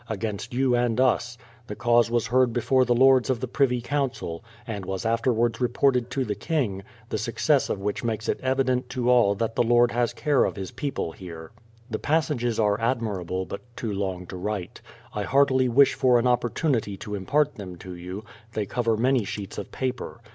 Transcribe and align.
against 0.09 0.51
you 0.51 0.73
and 0.75 0.99
us, 0.99 1.37
the 1.67 1.75
cause 1.75 2.09
was 2.09 2.25
heard 2.25 2.51
before 2.51 2.85
the 2.85 2.95
lords 2.95 3.29
of 3.29 3.39
the 3.39 3.47
Privy 3.47 3.79
Council, 3.81 4.43
and 4.65 4.83
was 4.83 5.05
afterwards 5.05 5.61
reported 5.61 6.09
to 6.09 6.25
the 6.25 6.33
King, 6.33 6.81
the 7.09 7.19
success 7.19 7.69
of 7.69 7.77
which 7.79 8.03
makes 8.03 8.27
it 8.27 8.39
evident 8.41 8.89
to 8.89 9.11
all 9.11 9.35
that 9.35 9.53
the 9.55 9.61
Lord 9.61 9.91
has 9.91 10.11
care 10.13 10.43
of 10.43 10.55
His 10.55 10.71
people 10.71 11.11
here. 11.11 11.51
The 11.87 11.99
passages 11.99 12.59
are 12.59 12.81
admirable, 12.81 13.45
but 13.45 13.61
too 13.77 13.93
long 13.93 14.25
to 14.25 14.37
write. 14.37 14.81
I 15.13 15.21
heartily 15.21 15.69
wish 15.69 15.93
for 15.93 16.17
an 16.17 16.25
opportunity 16.25 16.97
to 16.97 17.13
impart 17.13 17.53
them 17.57 17.75
to 17.75 17.93
you: 17.93 18.23
they 18.53 18.65
cover 18.65 18.97
many 18.97 19.23
sheets 19.23 19.59
of 19.59 19.71
paper. 19.71 20.19